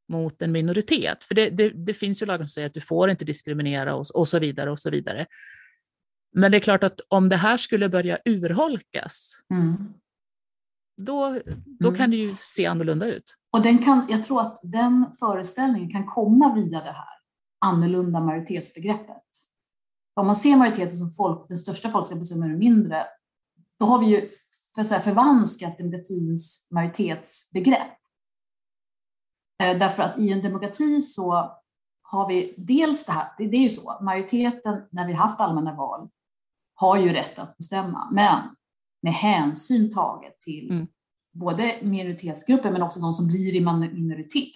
[0.10, 1.24] mot en minoritet.
[1.24, 4.06] För det, det, det finns ju lagar som säger att du får inte diskriminera och,
[4.14, 5.26] och, så vidare och så vidare.
[6.38, 9.94] Men det är klart att om det här skulle börja urholkas, mm.
[10.98, 11.98] då, då mm.
[11.98, 13.36] kan det ju se annorlunda ut.
[13.52, 17.18] Och den kan, jag tror att den föreställningen kan komma via det här
[17.60, 19.24] annorlunda majoritetsbegreppet.
[20.14, 23.06] Om man ser majoriteten som folk, den största folkgruppen är mindre,
[23.80, 24.28] då har vi ju
[24.76, 27.98] för så här förvanskat demokratins majoritetsbegrepp.
[29.64, 31.58] Eh, därför att i en demokrati så
[32.02, 36.10] har vi dels det här, det är ju så, majoriteten när vi haft allmänna val
[36.80, 38.56] har ju rätt att bestämma, men
[39.02, 40.88] med hänsyn taget till mm.
[41.34, 43.62] både minoritetsgrupper men också de som blir i
[43.94, 44.52] minoritet.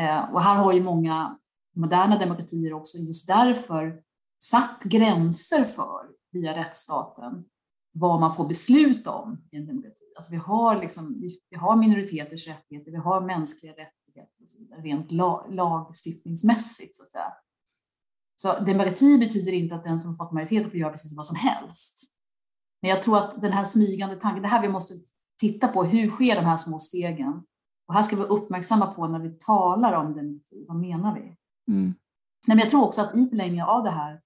[0.00, 1.38] Eh, och här har ju många
[1.76, 4.02] moderna demokratier också just därför
[4.42, 7.44] satt gränser för via rättsstaten
[7.92, 10.04] vad man får besluta om i en demokrati.
[10.16, 14.58] Alltså vi, har liksom, vi, vi har minoriteters rättigheter, vi har mänskliga rättigheter och så
[14.58, 16.96] vidare, rent lag, lagstiftningsmässigt.
[16.96, 17.32] Så, att säga.
[18.42, 22.02] Så demokrati betyder inte att den som fått majoritet får göra precis vad som helst.
[22.82, 24.94] Men jag tror att den här smygande tanken, det här vi måste
[25.40, 27.42] titta på, hur sker de här små stegen?
[27.88, 31.36] Och här ska vi vara uppmärksamma på när vi talar om demokrati, vad menar vi?
[31.72, 31.94] Mm.
[32.48, 34.20] Men jag tror också att i förlängningen av det här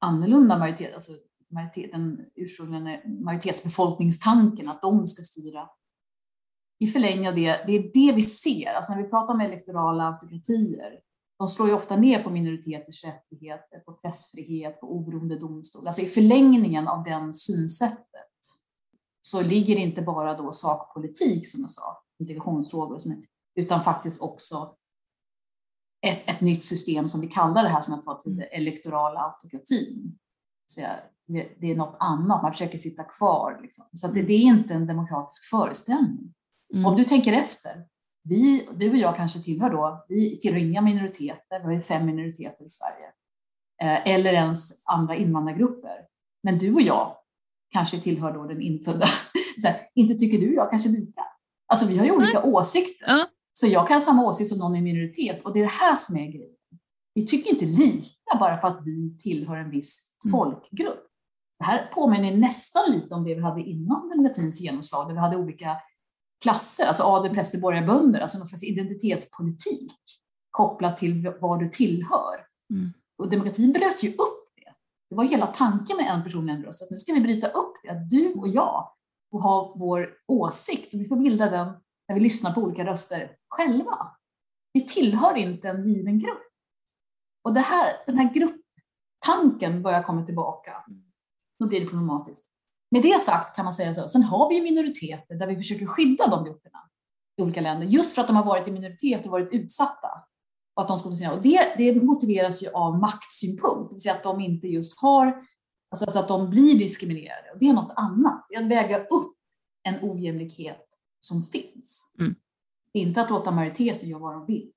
[0.00, 1.12] annorlunda majoritet, alltså
[1.50, 5.68] majoritet, den ursprungliga majoritetsbefolkningstanken, att de ska styra.
[6.78, 8.74] I förlängningen av det, det är det vi ser.
[8.74, 11.00] Alltså när vi pratar om elektorala autokratier,
[11.38, 15.86] de slår ju ofta ner på minoriteters rättigheter, på pressfrihet, på oberoende domstol.
[15.86, 18.04] Alltså i förlängningen av den synsättet
[19.20, 23.02] så ligger det inte bara då sakpolitik, som jag sa, integrationsfrågor,
[23.54, 24.74] utan faktiskt också
[26.06, 30.18] ett, ett nytt system som vi kallar det här, som jag sa tidigare, elektorala autokratin
[31.28, 33.58] det är något annat, man försöker sitta kvar.
[33.62, 33.84] Liksom.
[33.92, 36.34] Så det, det, är inte en demokratisk föreställning.
[36.74, 36.86] Mm.
[36.86, 37.86] Om du tänker efter,
[38.28, 42.64] vi, du och jag kanske tillhör då, vi tillhör inga minoriteter, vi har fem minoriteter
[42.64, 43.06] i Sverige,
[43.82, 46.06] eh, eller ens andra invandrargrupper.
[46.42, 47.16] Men du och jag
[47.72, 49.06] kanske tillhör då den infödda,
[49.62, 51.22] så här, inte tycker du och jag kanske lika.
[51.66, 52.54] Alltså vi har ju olika mm.
[52.54, 53.06] åsikter.
[53.06, 53.26] Mm.
[53.52, 55.96] Så jag kan ha samma åsikt som någon i minoritet och det är det här
[55.96, 56.56] som är grejen.
[57.14, 60.32] Vi tycker inte lika bara för att vi tillhör en viss mm.
[60.32, 61.04] folkgrupp.
[61.58, 65.36] Det här påminner nästan lite om det vi hade innan demokratins genomslag, där vi hade
[65.36, 65.76] olika
[66.42, 69.92] klasser, alltså adel, präster, borgare, bönder, alltså någon slags identitetspolitik
[70.50, 72.46] kopplat till vad du tillhör.
[72.70, 72.92] Mm.
[73.18, 74.74] Och demokratin bröt ju upp det.
[75.10, 77.72] Det var hela tanken med en person, en röst, att nu ska vi bryta upp
[77.82, 78.92] det, att du och jag
[79.30, 81.72] får ha vår åsikt och vi får bilda den
[82.08, 84.16] när vi lyssnar på olika röster själva.
[84.72, 86.42] Vi tillhör inte en given grupp.
[87.44, 90.84] Och det här, den här grupptanken börjar komma tillbaka.
[91.58, 92.50] Då blir det problematiskt.
[92.90, 96.26] Med det sagt kan man säga så, sen har vi minoriteter där vi försöker skydda
[96.26, 96.78] de grupperna
[97.36, 100.08] i olika länder, just för att de har varit i minoritet och varit utsatta.
[100.74, 104.02] Och, att de ska få sina, och det, det motiveras ju av maktsynpunkt, det vill
[104.02, 105.42] säga att de inte just har,
[105.90, 107.50] alltså att de blir diskriminerade.
[107.52, 109.36] Och det är något annat, det är att väga upp
[109.82, 110.86] en ojämlikhet
[111.20, 112.14] som finns.
[112.18, 112.34] Mm.
[112.92, 114.72] Inte att låta majoriteten göra vad de vill.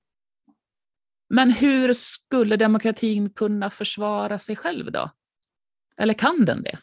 [1.28, 5.10] Men hur skulle demokratin kunna försvara sig själv då?
[5.96, 6.78] Eller kan den det?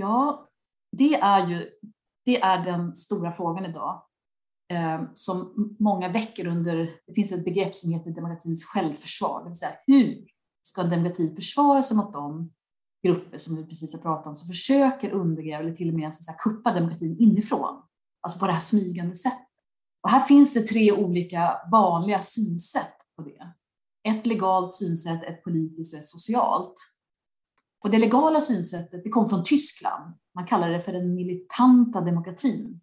[0.00, 0.48] Ja,
[0.96, 1.70] det är ju
[2.24, 4.02] det är den stora frågan idag
[4.72, 9.58] eh, som många väcker under, det finns ett begrepp som heter demokratins självförsvar, det vill
[9.58, 10.26] säga hur
[10.62, 12.52] ska demokratin försvara sig mot de
[13.06, 16.32] grupper som vi precis har pratat om som försöker undergräva eller till och med så
[16.32, 17.82] kuppa demokratin inifrån,
[18.20, 19.46] alltså på det här smygande sättet.
[20.02, 23.52] Och här finns det tre olika vanliga synsätt på det.
[24.08, 26.74] Ett legalt synsätt, ett politiskt och ett socialt.
[27.84, 30.14] Och det legala synsättet det kom från Tyskland.
[30.34, 32.80] Man kallar det för den militanta demokratin.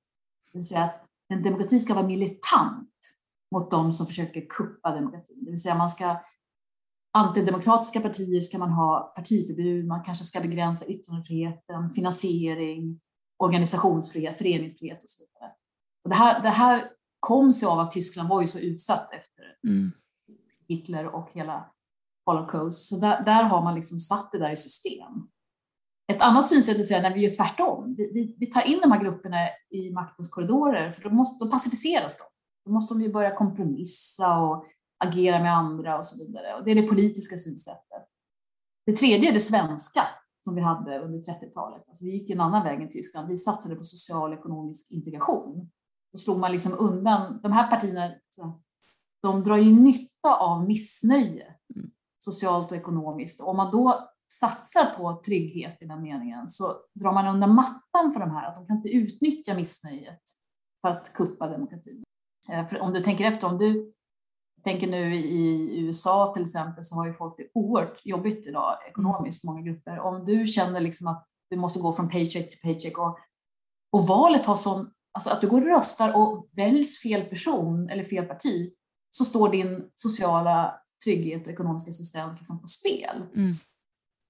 [0.51, 2.89] Det vill säga att en demokrati ska vara militant
[3.51, 5.45] mot de som försöker kuppa demokratin.
[5.45, 6.17] Det vill säga man ska
[7.17, 12.99] antidemokratiska partier ska man ha partiförbud, man kanske ska begränsa yttrandefriheten, finansiering,
[13.37, 15.51] organisationsfrihet, föreningsfrihet och så vidare.
[16.03, 19.67] Och det, här, det här kom sig av att Tyskland var ju så utsatt efter
[19.67, 19.91] mm.
[20.67, 21.71] Hitler och hela
[22.27, 22.89] Holocaust.
[22.89, 25.27] Så där, där, har man liksom satt det där i system.
[26.11, 27.95] Ett annat synsätt är att säga när vi gör tvärtom.
[27.97, 29.37] Vi, vi, vi, tar in de här grupperna
[29.69, 32.23] i maktens korridorer för då, måste, då pacificeras de.
[32.65, 34.65] Då måste de ju börja kompromissa och
[34.97, 36.55] agera med andra och så vidare.
[36.55, 38.07] Och det är det politiska synsättet.
[38.85, 40.07] Det tredje är det svenska
[40.43, 41.83] som vi hade under 30-talet.
[41.87, 43.27] Alltså vi gick en annan väg än Tyskland.
[43.27, 45.69] Vi satsade på social och ekonomisk integration.
[46.11, 48.11] Då slog man liksom undan, de här partierna,
[49.21, 51.56] de drar ju nytta av missnöje
[52.19, 53.41] socialt och ekonomiskt.
[53.41, 58.13] Och om man då satsar på trygghet i den meningen så drar man undan mattan
[58.13, 60.21] för de här, att de kan inte utnyttja missnöjet
[60.81, 62.03] för att kuppa demokratin.
[62.49, 63.93] Eh, för om du tänker efter, om du
[64.63, 69.43] tänker nu i USA till exempel så har ju folk det oerhört jobbigt idag ekonomiskt,
[69.43, 69.99] många grupper.
[69.99, 73.19] Om du känner liksom att du måste gå från paycheck till paycheck och,
[73.91, 78.03] och valet har sån, alltså att du går och röstar och väljs fel person eller
[78.03, 78.73] fel parti
[79.11, 83.23] så står din sociala trygghet och ekonomiska assistans liksom på spel.
[83.35, 83.55] Mm.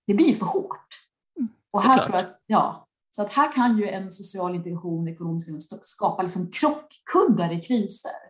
[0.08, 0.88] Det blir för hårt.
[1.40, 5.10] Mm, och här tror jag, ja, så att här kan ju en social integration och
[5.10, 5.48] ekonomisk
[5.82, 8.28] skapa liksom krockkuddar i kriser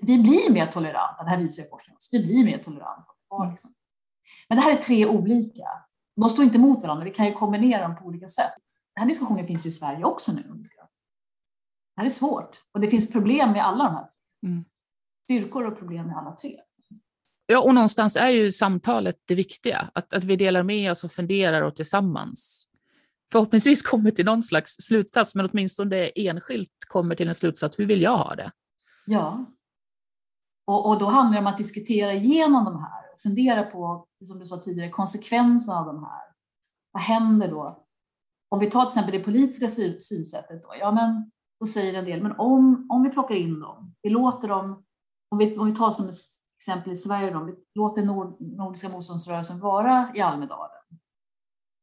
[0.00, 3.12] vi blir mer toleranta, det här visar ju forskningen oss, vi blir mer toleranta.
[3.50, 3.74] Liksom.
[4.48, 5.68] Men det här är tre olika.
[6.16, 8.52] De står inte mot varandra, vi kan ju kombinera dem på olika sätt.
[8.94, 10.42] Den här diskussionen finns ju i Sverige också nu.
[10.42, 14.08] Det här är svårt och det finns problem med alla de här.
[14.46, 14.64] Mm.
[15.24, 16.60] Styrkor och problem med alla tre.
[17.46, 21.12] Ja, och någonstans är ju samtalet det viktiga, att, att vi delar med oss och
[21.12, 22.66] funderar och tillsammans
[23.32, 28.02] förhoppningsvis kommer till någon slags slutsats, men åtminstone enskilt kommer till en slutsats, hur vill
[28.02, 28.52] jag ha det?
[29.06, 29.46] Ja,
[30.66, 34.38] och, och, då handlar det om att diskutera igenom de här och fundera på, som
[34.38, 36.22] du sa tidigare, konsekvenserna av de här.
[36.92, 37.86] Vad händer då?
[38.48, 39.68] Om vi tar till exempel det politiska
[40.00, 43.94] synsättet, då, ja men då säger en del, men om, om vi plockar in dem,
[44.02, 44.84] vi låter dem,
[45.30, 46.06] om vi, om vi tar som
[46.62, 50.82] exempel i Sverige, då, låter Nord, Nordiska motståndsrörelsen vara i Almedalen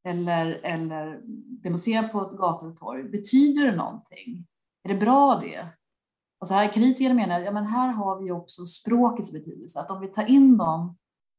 [0.03, 1.21] eller, eller
[1.63, 4.47] demonstrera på gator och torg, betyder det någonting?
[4.83, 5.67] Är det bra det?
[6.41, 10.01] Och så här kritiker menar ja men här har vi också språkets betydelse, att om
[10.01, 10.97] vi tar in dem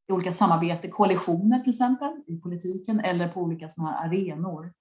[0.08, 4.72] i olika samarbeten, koalitioner till exempel i politiken eller på olika sådana här arenor,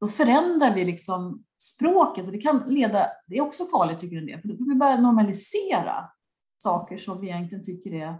[0.00, 4.26] då förändrar vi liksom språket och det kan leda, det är också farligt tycker en
[4.26, 6.10] del, för då kan vi börja normalisera
[6.66, 8.14] saker som vi egentligen tycker är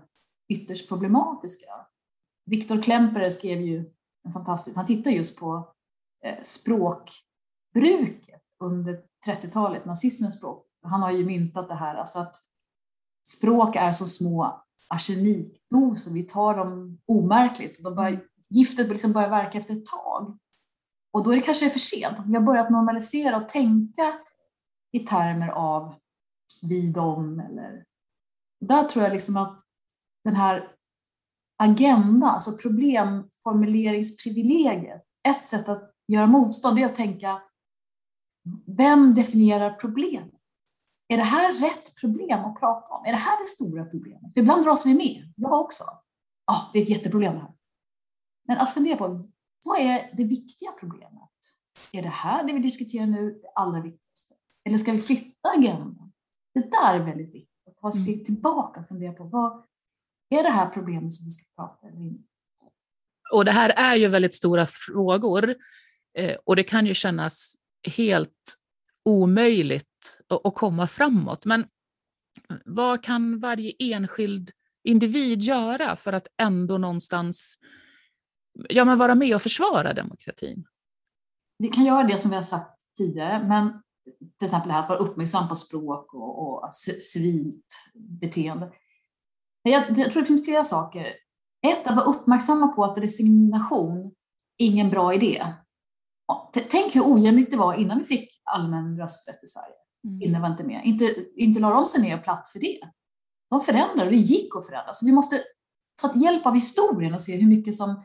[0.49, 1.73] ytterst problematiska.
[2.51, 3.91] Viktor Klemperer skrev ju
[4.25, 5.75] en fantastisk, han tittar just på
[6.25, 12.35] eh, språkbruket under 30-talet, nazismens språk han har ju myntat det här, alltså att
[13.29, 17.83] språk är så små arsenikdoser, vi tar dem omärkligt.
[17.83, 20.39] De börjar, giftet liksom börjar verka efter ett tag.
[21.13, 22.17] Och då är det kanske för sent.
[22.17, 24.19] Alltså vi har börjat normalisera och tänka
[24.93, 25.95] i termer av
[26.63, 27.85] vi, dem eller...
[28.69, 29.61] Där tror jag liksom att
[30.25, 30.73] den här
[31.63, 37.43] agendan, alltså problemformuleringsprivilegiet, ett sätt att göra motstånd är att tänka
[38.67, 40.33] vem definierar problemet?
[41.09, 43.05] Är det här rätt problem att prata om?
[43.05, 44.35] Är det här det stora problemet?
[44.35, 45.85] För ibland dras vi med, jag också.
[46.47, 47.55] Ja, ah, det är ett jätteproblem det här.
[48.49, 49.25] Men att fundera på,
[49.65, 51.31] vad är det viktiga problemet?
[51.93, 54.35] Är det här det vi diskuterar nu det allra viktigaste?
[54.65, 56.13] Eller ska vi flytta agendan?
[56.55, 57.46] Det där är väldigt viktigt,
[57.81, 58.25] ta ett steg mm.
[58.25, 59.65] tillbaka och fundera på vad,
[60.31, 62.25] Är det här problemet som vi ska prata om?
[63.33, 65.55] Och det här är ju väldigt stora frågor
[66.19, 67.57] eh, och det kan ju kännas
[67.97, 68.57] helt
[69.05, 71.45] omöjligt att komma framåt.
[71.45, 71.67] Men
[72.65, 74.51] vad kan varje enskild
[74.85, 77.59] individ göra för att ändå någonstans
[78.69, 80.67] ja, men vara med och försvara demokratin?
[81.59, 83.83] Vi kan göra det som vi har sagt tidigare, men
[84.39, 86.75] till exempel att vara uppmärksam på språk och, och
[87.13, 87.67] civilt
[88.21, 88.73] beteende.
[89.63, 91.07] Jag, jag tror det finns flera saker.
[91.67, 94.15] Ett, att vara uppmärksamma på att resignation
[94.59, 95.47] är ingen bra idé.
[96.71, 99.75] Tänk hur ojämlikt det var innan vi fick allmän rösträtt i Sverige.
[100.05, 100.23] Mm.
[100.23, 100.85] Innan var inte med.
[100.85, 102.81] Inte, inte la de sig ner platt för det.
[103.51, 104.95] De förändrade och det gick att förändra.
[104.95, 105.41] Så vi måste
[106.03, 108.05] ta hjälp av historien och se hur mycket som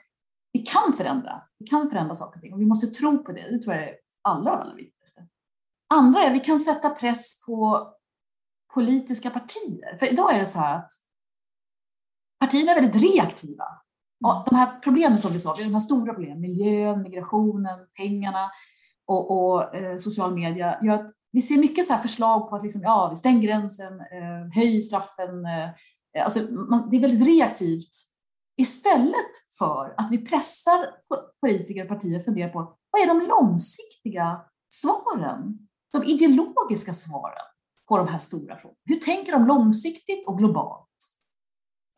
[0.52, 1.42] vi kan förändra.
[1.60, 3.52] Vi kan förändra saker och ting och vi måste tro på det.
[3.52, 5.28] Det tror jag är allra, allra viktigaste.
[5.92, 7.88] Andra är att vi kan sätta press på
[8.74, 9.98] politiska partier.
[9.98, 10.92] För idag är det så här att
[12.40, 13.66] partierna är väldigt reaktiva.
[14.24, 14.44] Och mm.
[14.50, 18.52] de här problemen som vi sa, de här stora problemen, miljön, migrationen, pengarna
[19.06, 22.82] och, och eh, social media, gör att vi ser mycket så förslag på att liksom,
[22.82, 25.46] ja, vi stänger gränsen, eh, höj straffen.
[25.46, 25.70] Eh,
[26.24, 27.90] alltså, man, det är väldigt reaktivt.
[28.58, 30.90] Istället för att vi pressar
[31.42, 35.68] politiker och partier att fundera på vad är de långsiktiga svaren?
[35.92, 37.46] De ideologiska svaren
[37.90, 38.80] på de här stora frågorna.
[38.86, 40.88] Hur tänker de långsiktigt och globalt?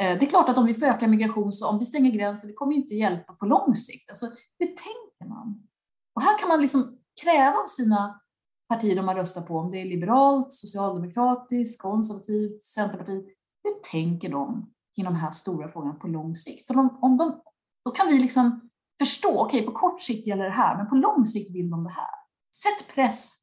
[0.01, 2.49] Eh, det är klart att om vi får öka migration, så om vi stänger gränsen,
[2.49, 4.09] det kommer inte hjälpa på lång sikt.
[4.09, 4.25] Alltså,
[4.59, 5.67] hur tänker man?
[6.15, 8.21] Och här kan man liksom kräva av sina
[8.69, 13.25] partier de man röstar på, om det är liberalt, socialdemokratiskt, konservativt, centerpartiet,
[13.63, 16.67] hur tänker de kring de här stora frågorna på lång sikt?
[16.67, 17.41] För om, om de,
[17.85, 20.95] då kan vi liksom förstå, okej, okay, på kort sikt gäller det här, men på
[20.95, 22.15] lång sikt vill de det här.
[22.55, 23.42] Sätt press.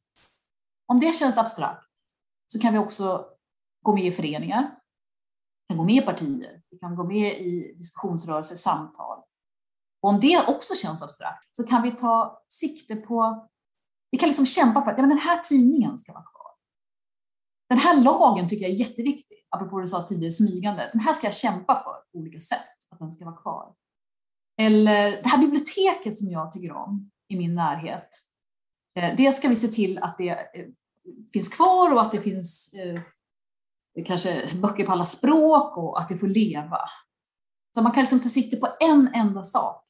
[0.91, 1.91] Om det känns abstrakt
[2.53, 3.27] så kan vi också
[3.83, 4.79] gå med i föreningar,
[5.69, 9.19] kan gå med i partier, vi kan gå med i diskussionsrörelser, samtal.
[10.03, 13.49] Och om det också känns abstrakt så kan vi ta sikte på,
[14.11, 16.53] vi kan liksom kämpa för att ja, men den här tidningen ska vara kvar.
[17.69, 20.91] Den här lagen tycker jag är jätteviktig, apropå det du sa tidigare, smygande.
[20.93, 23.75] Den här ska jag kämpa för på olika sätt, att den ska vara kvar.
[24.61, 28.09] Eller det här biblioteket som jag tycker om i min närhet.
[28.99, 30.67] Eh, det ska vi se till att det eh,
[31.33, 33.01] finns kvar och att det finns eh,
[34.07, 36.81] kanske böcker på alla språk och att det får leva.
[37.75, 39.85] Så man kan liksom ta sikte på en enda sak.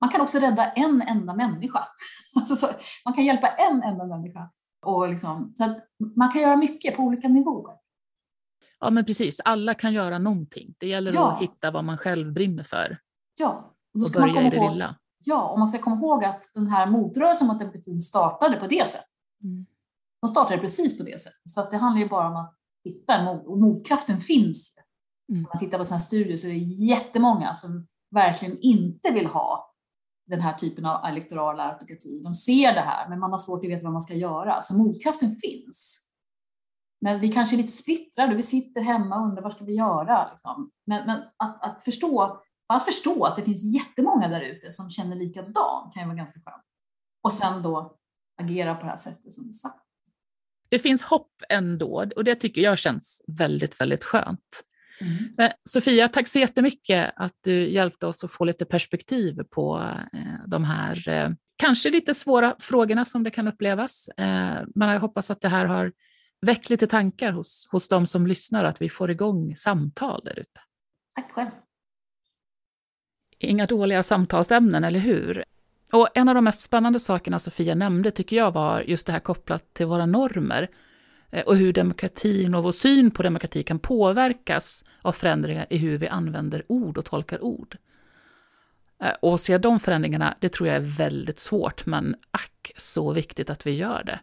[0.00, 1.88] Man kan också rädda en enda människa.
[2.36, 2.68] Alltså så,
[3.04, 4.50] man kan hjälpa en enda människa.
[4.86, 5.78] Och liksom, så att
[6.16, 7.76] man kan göra mycket på olika nivåer.
[8.80, 9.40] Ja, men precis.
[9.44, 10.74] Alla kan göra någonting.
[10.78, 11.32] Det gäller ja.
[11.32, 12.98] att hitta vad man själv brinner för.
[13.38, 13.74] Ja.
[13.94, 14.94] Och, och börja i det ihåg, lilla.
[15.24, 18.88] Ja, och man ska komma ihåg att den här motrörelsen mot demokratin startade på det
[18.88, 19.08] sättet.
[19.42, 19.66] Mm.
[20.20, 21.40] De startade precis på det sättet.
[21.44, 22.54] Så att det handlar ju bara om att
[22.84, 24.74] hitta, och motkraften finns.
[25.32, 25.44] Mm.
[25.44, 29.74] Om man tittar på sina studier så är det jättemånga som verkligen inte vill ha
[30.26, 32.20] den här typen av elektoral autokrati.
[32.24, 34.62] De ser det här, men man har svårt att veta vad man ska göra.
[34.62, 36.04] Så motkraften finns.
[37.00, 40.30] Men vi kanske är lite splittrade, vi sitter hemma och undrar vad ska vi göra?
[40.30, 40.70] Liksom.
[40.86, 45.16] Men, men att, att, förstå, att förstå att det finns jättemånga där ute som känner
[45.16, 46.64] likadant kan ju vara ganska skönt.
[47.22, 47.96] Och sen då
[48.42, 49.87] agera på det här sättet som vi sagt
[50.68, 54.62] det finns hopp ändå och det tycker jag känns väldigt, väldigt skönt.
[55.00, 55.52] Mm.
[55.64, 60.64] Sofia, tack så jättemycket att du hjälpte oss att få lite perspektiv på eh, de
[60.64, 64.08] här eh, kanske lite svåra frågorna som det kan upplevas.
[64.08, 65.92] Eh, men jag hoppas att det här har
[66.46, 70.38] väckt lite tankar hos, hos de som lyssnar och att vi får igång samtal där
[70.38, 70.60] ute.
[71.14, 71.50] Tack själv.
[73.38, 75.44] Inga dåliga samtalsämnen, eller hur?
[75.92, 79.20] Och en av de mest spännande sakerna Sofia nämnde tycker jag var just det här
[79.20, 80.68] kopplat till våra normer
[81.30, 85.98] eh, och hur demokratin och vår syn på demokrati kan påverkas av förändringar i hur
[85.98, 87.76] vi använder ord och tolkar ord.
[89.02, 93.12] Eh, och att se de förändringarna, det tror jag är väldigt svårt, men ack så
[93.12, 94.20] viktigt att vi gör det.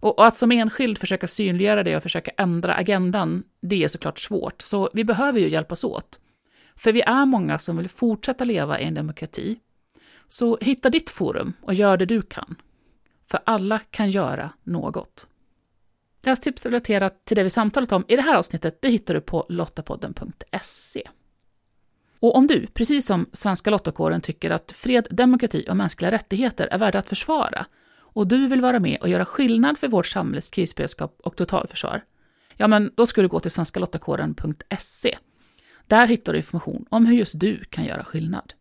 [0.00, 4.62] Och att som enskild försöka synliggöra det och försöka ändra agendan, det är såklart svårt,
[4.62, 6.20] så vi behöver ju hjälpas åt.
[6.76, 9.58] För vi är många som vill fortsätta leva i en demokrati,
[10.28, 12.56] så hitta ditt forum och gör det du kan.
[13.30, 15.26] För alla kan göra något.
[16.22, 19.46] Lästips relaterat till det vi samtalat om i det här avsnittet det hittar du på
[19.48, 21.02] lottapodden.se.
[22.20, 26.78] Och om du, precis som Svenska Lottakåren, tycker att fred, demokrati och mänskliga rättigheter är
[26.78, 27.66] värda att försvara
[28.14, 32.04] och du vill vara med och göra skillnad för vårt samhälles krisberedskap och totalförsvar,
[32.56, 35.18] ja men då ska du gå till svenskalottakåren.se.
[35.86, 38.52] Där hittar du information om hur just du kan göra skillnad.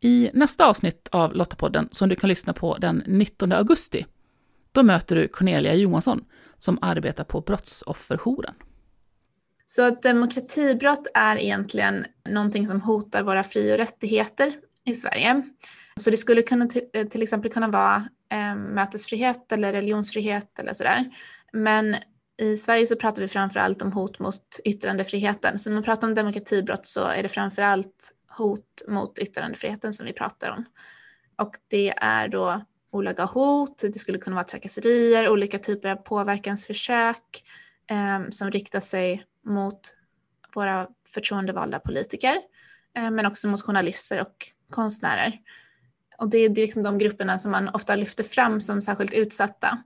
[0.00, 4.06] I nästa avsnitt av Lottapodden, som du kan lyssna på den 19 augusti,
[4.72, 6.24] då möter du Cornelia Johansson
[6.58, 8.54] som arbetar på Brottsofferjouren.
[9.66, 14.52] Så att demokratibrott är egentligen någonting som hotar våra fri och rättigheter
[14.84, 15.42] i Sverige.
[15.96, 17.96] Så det skulle kunna till eh, exempel kunna vara
[18.32, 21.04] eh, mötesfrihet eller religionsfrihet eller sådär.
[21.52, 21.96] Men
[22.40, 25.58] i Sverige så pratar vi framför allt om hot mot yttrandefriheten.
[25.58, 30.06] Så när man pratar om demokratibrott så är det framför allt hot mot yttrandefriheten som
[30.06, 30.64] vi pratar om.
[31.36, 37.44] Och det är då olaga hot, det skulle kunna vara trakasserier, olika typer av påverkansförsök
[37.90, 39.94] eh, som riktar sig mot
[40.54, 42.36] våra förtroendevalda politiker,
[42.96, 45.38] eh, men också mot journalister och konstnärer.
[46.18, 49.82] Och det är liksom de grupperna som man ofta lyfter fram som särskilt utsatta.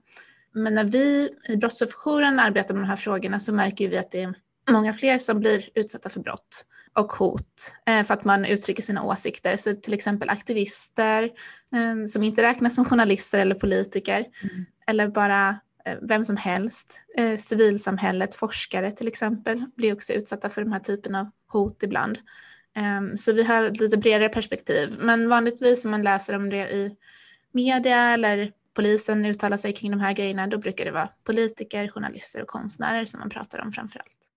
[0.51, 4.21] Men när vi i Brottsofferjouren arbetar med de här frågorna så märker vi att det
[4.21, 4.33] är
[4.71, 6.65] många fler som blir utsatta för brott
[6.95, 9.57] och hot eh, för att man uttrycker sina åsikter.
[9.57, 11.23] Så till exempel aktivister
[11.75, 14.65] eh, som inte räknas som journalister eller politiker mm.
[14.87, 15.49] eller bara
[15.85, 16.93] eh, vem som helst.
[17.39, 22.17] Civilsamhället, forskare till exempel blir också utsatta för de här typen av hot ibland.
[22.75, 24.95] Ehm, så vi har ett lite bredare perspektiv.
[24.99, 26.95] Men vanligtvis om man läser om det i
[27.51, 32.41] media eller polisen uttalar sig kring de här grejerna, då brukar det vara politiker, journalister
[32.41, 34.34] och konstnärer som man pratar om framför allt.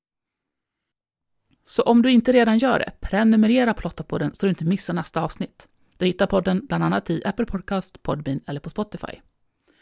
[1.69, 5.23] Så om du inte redan gör det, prenumerera på Lottapodden så du inte missar nästa
[5.23, 5.69] avsnitt.
[5.99, 9.13] Du hittar podden bland annat i Apple Podcast, Podbean eller på Spotify.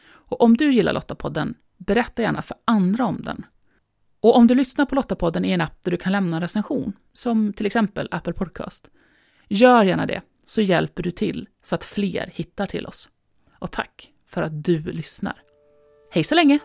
[0.07, 3.47] Och om du gillar Lottapodden, berätta gärna för andra om den.
[4.20, 6.93] Och om du lyssnar på Lottapodden i en app där du kan lämna en recension,
[7.12, 8.91] som till exempel Apple Podcast,
[9.49, 13.09] gör gärna det så hjälper du till så att fler hittar till oss.
[13.59, 15.43] Och tack för att du lyssnar.
[16.11, 16.59] Hej så länge!